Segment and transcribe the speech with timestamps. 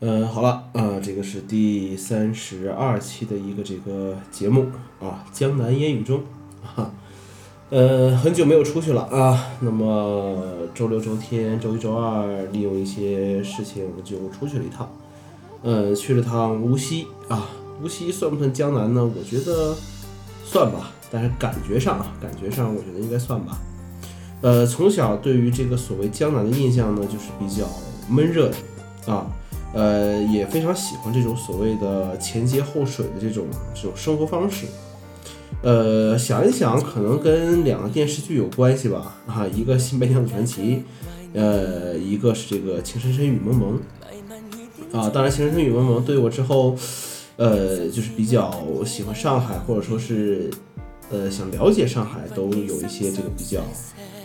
[0.00, 4.66] 嗯，好了，啊，这个是第三十二期的一个这个节目
[5.00, 6.22] 啊，江南烟雨中，
[6.62, 6.88] 哈，
[7.70, 10.40] 呃，很久没有出去了啊，那么
[10.72, 14.88] 周六、周天、周一、周二，利用一些事情就出去了一趟，
[15.62, 17.48] 呃，去了趟无锡啊，
[17.82, 19.04] 无锡算不算江南呢？
[19.04, 19.74] 我觉得
[20.44, 23.58] 算吧，但是感觉上啊，感觉上我觉得应该算吧，
[24.42, 27.66] 呃，从小对于这个所谓江南的印象呢，就是比较
[28.08, 29.26] 闷热的啊。
[29.74, 34.66] 呃，也非常喜欢这种所谓的前街后水的这种这种生活方式。
[35.62, 39.16] 呃，想一想，可能跟两个电视剧有关系吧。
[39.26, 40.62] 啊，一个《新白娘子传奇》，
[41.34, 43.80] 呃，一个是这个《情深深雨蒙蒙》。
[44.96, 46.76] 啊，当然，《情深深雨蒙蒙》对我之后，
[47.36, 48.50] 呃，就是比较
[48.86, 50.50] 喜欢上海，或者说是
[51.10, 53.60] 呃想了解上海，都有一些这个比较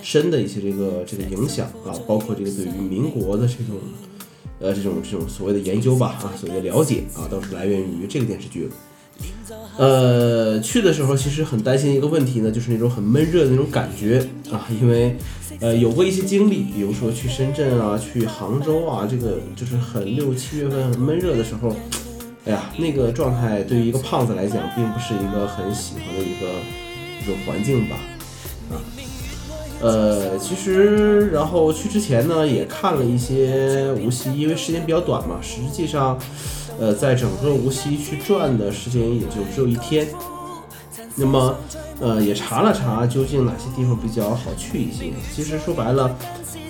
[0.00, 3.76] 深的一些这个这个影响啊，包括这个对于民国的这种。
[4.58, 8.68] 呃，这种这种所谓的研究吧，啊，所谓的了解啊，都是来源于这个电视剧。
[9.78, 14.18] 呃，去的时候其实很担心一个问题呢，就是那种很闷热的那种感觉
[14.50, 15.16] 啊，因为
[15.60, 21.74] 呃有过一些经历，比如说去深圳啊，去杭州啊，这个就是很六七月份很闷热的时候，
[22.44, 26.48] 哎呀，那个状态对于一个胖子来讲，并不是一个很喜欢的一个
[27.22, 27.96] 一种环境吧，
[28.70, 28.80] 啊。
[29.80, 35.36] 呃，其实，然后去之前呢，也看了一些无锡，因为时间比较短嘛。
[35.42, 36.18] 实际上，
[36.80, 40.08] 呃，在整个无锡去转的时间也就只有一天。
[41.14, 41.54] 那么，
[42.00, 45.12] 呃，也查了查，究竟哪些地方比较好去一些。
[45.34, 46.14] 其实说白了，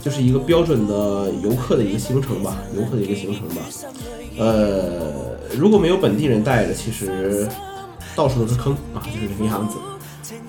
[0.00, 3.62] 就是一个标准的游客的一个行程吧，游客的一个行程吧。
[4.38, 7.48] 呃，如果没有本地人带着，其实
[8.14, 9.76] 到处都是坑啊，就是这个样子。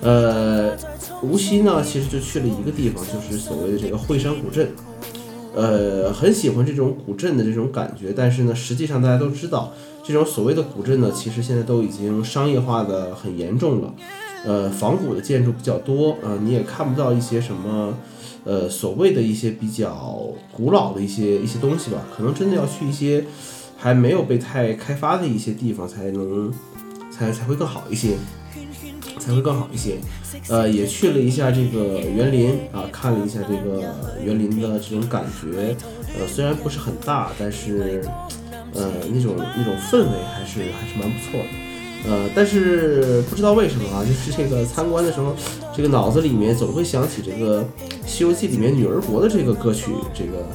[0.00, 0.76] 呃，
[1.22, 4.70] 无锡呢，其实就去了一个地方，就是所谓的这个惠山古镇。
[5.54, 9.72] 呃，很喜欢这种古镇的这种感觉，但是呢，实际上大家都知道，
[10.04, 13.92] 这种所谓的古镇呢，其实现在都已经商业化的很严重了。
[14.44, 17.92] 呃，仿古的建筑比较多，呃，你也看不到一些什么，
[18.44, 22.04] 呃，所谓的一些比较古老的一些一些东西吧。
[22.16, 23.24] 可能真的要去一些
[23.76, 26.52] 还没有被太开发的一些地方，才能
[27.10, 28.16] 才才会更好一些。
[29.18, 29.96] 才会更好一些，
[30.48, 33.82] 呃，也去了一下这个园林啊，看了一下这个
[34.24, 35.76] 园林的这种感觉，
[36.18, 38.02] 呃，虽然不是很大，但是，
[38.74, 45.34] 呃，那种那种氛围还是还是蛮不错的，呃，但是不知道为什么啊，就是这个参观的时候，
[45.76, 47.62] 这个脑子里面总会想起这个
[48.06, 50.46] 《西游记》里面女儿国的这个歌曲，这个。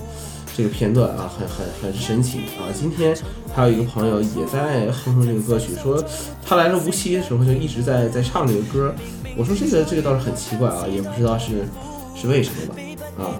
[0.55, 2.69] 这个片段啊，很很很神奇啊！
[2.77, 3.17] 今天
[3.55, 6.03] 还有一个朋友也在哼哼这个歌曲，说
[6.45, 8.93] 他来了无锡的时候就一直在在唱这个歌。
[9.35, 11.65] 我说这个这个倒是很奇怪啊，也不知道是
[12.15, 13.39] 是为什么吧啊。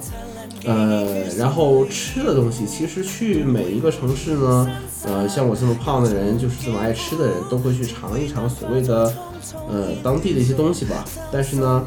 [0.65, 4.71] 呃，然后吃的东西，其实去每一个城市呢，
[5.05, 9.13] 呃，像我这么胖的人，就是这么爱吃的人，都会去尝一尝所谓的
[9.69, 11.05] 呃当地的一些东西吧。
[11.31, 11.85] 但是呢，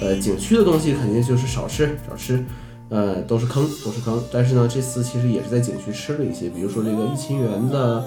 [0.00, 2.44] 呃，景区的东西肯定就是少吃少吃。
[2.90, 4.22] 呃，都是坑，都是坑。
[4.32, 8.04] 但是呢，这次其实也是在景区吃了一些，比如说这个一清园的，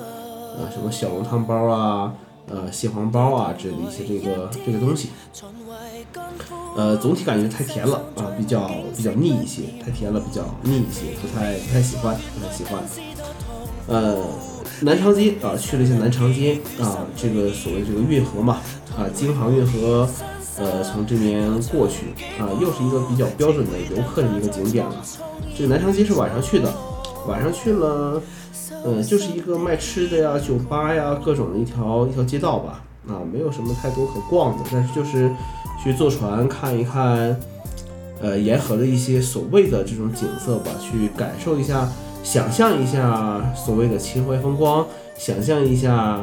[0.58, 2.14] 呃，什么小笼汤包啊，
[2.50, 5.10] 呃，蟹黄包啊之类的一些这个这个东西。
[6.76, 12.82] 呃，总体感觉太甜了啊，比较比较腻一些，太甜了，比较腻一些，不太不太喜欢，不太喜欢。
[13.88, 14.18] 呃，
[14.82, 18.58] 南长街啊，去了一下南长街啊，这个所谓这个运河嘛，
[18.98, 20.10] 啊，京杭运河。
[20.62, 22.06] 呃，从这边过去
[22.40, 24.96] 啊，又是一个比较标准的游客的一个景点了。
[25.58, 26.72] 这个南长街是晚上去的，
[27.28, 28.22] 晚上去了，
[28.84, 35.32] 呃，就是一个卖吃的呀、酒吧呀各种的一条一条街道吧，啊，没有什么太多可逛的，但是就是
[35.84, 37.36] 去坐船看一看，
[38.22, 41.90] 呃，沿河的一些所谓的这种景色吧，去感受一下，
[42.22, 44.86] 想象一下所谓的秦淮风光，
[45.18, 46.22] 想象一下，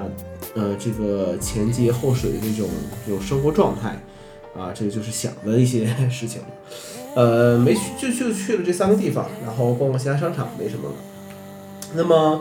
[0.55, 2.69] 呃，这个前街后水的这种
[3.05, 4.01] 这种生活状态。
[4.59, 6.43] 啊，这个就是想的一些 事情，
[7.15, 10.95] 呃，没去就就去了这三个地方，然后逛逛其他商场，没什么了。
[11.95, 12.41] 那么，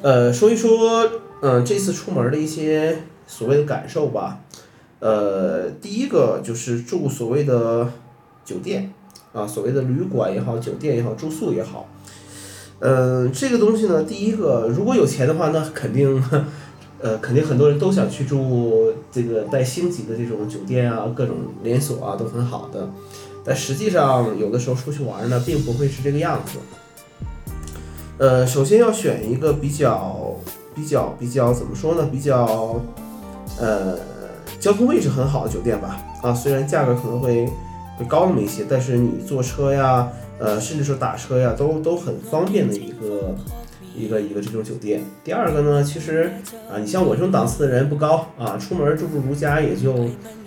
[0.00, 1.08] 呃，说一说，
[1.42, 4.40] 嗯，这次出门的一些所谓的感受吧。
[5.00, 7.92] 呃，第一个就是住所谓的
[8.44, 8.92] 酒店，
[9.34, 11.86] 啊，所谓的旅馆也好，酒店也好，住宿也好。
[12.80, 16.22] 嗯，这个东西呢，第一个，如果有钱的话，那肯定。
[17.00, 22.88] 呃，肯定很多人都想去住这个带星级的这种酒店啊，各种连锁啊都很好的，
[23.44, 26.58] 但实际上有的时候出去玩呢，并不会是这个样子。
[28.18, 30.34] 呃，首先要选一个比较
[30.74, 32.08] 比较比较怎么说呢？
[32.10, 32.80] 比较
[33.60, 33.96] 呃
[34.58, 36.04] 交通位置很好的酒店吧。
[36.24, 37.46] 啊，虽然价格可能会
[37.96, 40.08] 会高那么一些，但是你坐车呀，
[40.40, 43.36] 呃，甚至说打车呀，都都很方便的一个。
[43.98, 45.02] 一个一个这种酒店。
[45.24, 46.30] 第二个呢，其实
[46.70, 50.04] 啊，你像我这种档次的人不高啊，出门住住如家也就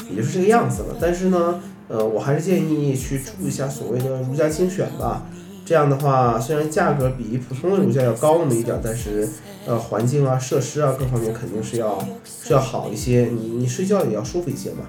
[0.09, 0.95] 也就是这个样子了。
[1.01, 5.27] 但是呢，呃，我还是建议去住一下所谓的如家精选吧。
[5.63, 9.27] 这样的话，虽然价格比普通的如家要高那么一点，但是
[9.65, 13.29] 呃，环境啊、设施啊各方面肯定是要是要好一些。
[13.31, 14.79] 你你睡觉也要舒服一些嘛。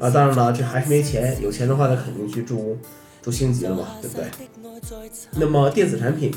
[0.00, 2.76] 啊，当然了，这还是没钱，有钱的话，那肯定去住
[3.22, 4.26] 住星级了嘛，对不对？
[5.36, 6.34] 那么电子产品，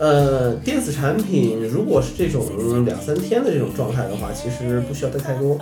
[0.00, 5.58] 呃，电子产品如果是这种两三天的这种状态的话，其实不需要带太多。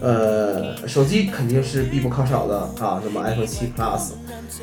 [0.00, 3.02] 呃，手机肯定是必不可少的啊。
[3.04, 4.12] 那么 iPhone 7 Plus，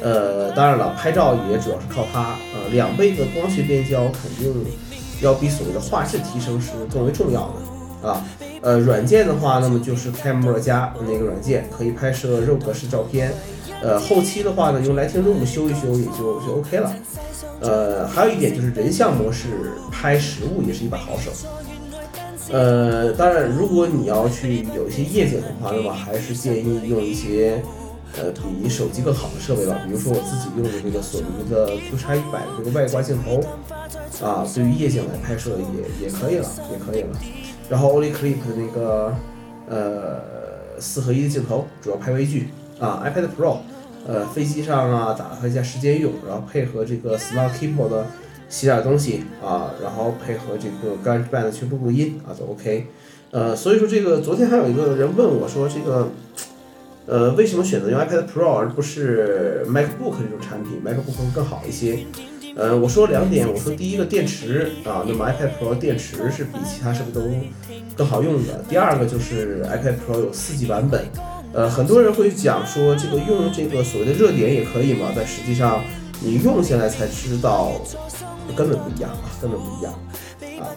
[0.01, 2.37] 呃，当然了，拍照也主要是靠它。
[2.53, 4.53] 呃，两倍的光学变焦肯定
[5.21, 7.53] 要比所谓的画质提升是更为重要
[8.01, 8.25] 的啊。
[8.61, 13.33] 呃，软件的话，那么就是 Camera 加那个软件，可以拍摄肉格式照片。
[13.81, 16.95] 呃，后期的话呢，用 Lightroom 修一修也就就 OK 了。
[17.61, 21.31] 呃，还有一点就是人像模式拍实物也是一把好手。
[22.51, 27.63] 呃，当然，如果你要去有一些夜景的话，那么还是建议用一些
[28.17, 28.31] 呃
[28.61, 29.79] 比手机更好的设备吧。
[29.85, 33.41] 比如说我自己用的这个索尼的 Q 叉一百这个外挂镜头
[34.23, 37.09] 啊，对于夜景来拍摄也也可以了，也可以了。
[37.67, 39.11] 然后 Olyclip 的那个
[39.67, 40.21] 呃
[40.79, 42.49] 四合一的镜头，主要拍微距
[42.79, 43.03] 啊。
[43.03, 43.57] iPad Pro，
[44.07, 48.05] 呃飞机上啊打发一下时间用，然后配合这个 Smart Keyboard 的。
[48.47, 52.85] 写点东西啊，然后配合这个 GarageBand 去录录音啊，都 OK。
[53.31, 56.09] 呃，所以说这个昨天还有一个人问我说，这个
[57.07, 62.05] 呃为什么选择用 iPad Pro 而不是 MacBook 这种产品？MacBook 会更好一些。
[62.55, 67.21] 呃，我说两点，我说第一个电池啊，那么 iPad Pro 电池是比其他设备都
[67.97, 68.63] 更好用的。
[68.69, 71.03] 第二个就是 iPad Pro 有四 G 版本。
[71.55, 75.81] 呃，很多人会讲说这个用这个所谓的热点也可以嘛，但实际上
[76.19, 77.71] 你用下来才知道。
[78.55, 79.91] 根本不一样啊，根本不一样
[80.61, 80.69] 啊，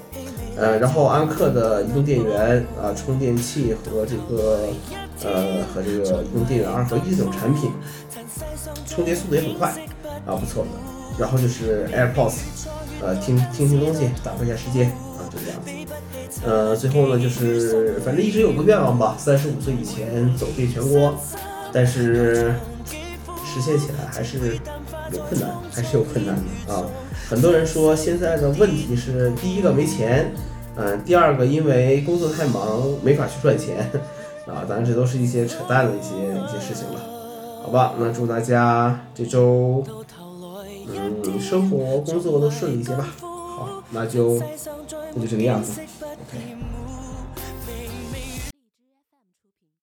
[0.56, 4.60] 呃，然后安克的移动电源啊，充电器和这个
[5.22, 7.70] 呃和这个移动电源二合一这种产品，
[8.86, 9.68] 充电速度也很快
[10.26, 10.70] 啊，不错的。
[11.18, 12.38] 然后就是 AirPods，
[13.02, 15.77] 呃，听听听东西，打发一下时间啊，就这样子。
[16.44, 21.14] 呃，最后呢，就是反正一直有个愿望吧，三十五岁以前走遍全国，
[21.72, 22.54] 但是
[23.44, 24.56] 实现起来还是
[25.12, 26.84] 有困难，还是有困难的啊。
[27.28, 30.32] 很多人说现在的问题是第一个没钱，
[30.76, 33.90] 嗯，第二个因为工作太忙没法去赚钱，
[34.46, 37.00] 啊，当然这都是一些扯淡的一些一些事情了，
[37.64, 39.84] 好吧，那祝大家这周，
[40.94, 44.40] 嗯，生活工作都顺利一些吧，好，那就
[45.14, 45.80] 那就这个样子。